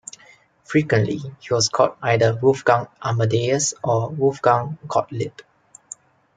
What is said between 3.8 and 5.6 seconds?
or "Wolfgang Gottlieb".